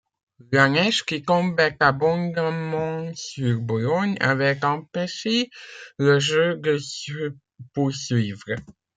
La 0.51 0.67
neige 0.67 1.03
qui 1.05 1.21
tombait 1.21 1.77
abondamment 1.79 3.13
sur 3.13 3.59
Bologne 3.59 4.17
avait 4.19 4.65
empêché 4.65 5.51
le 5.99 6.17
jeu 6.19 6.55
de 6.57 6.79
se 6.79 7.35
poursuivre. 7.75 8.55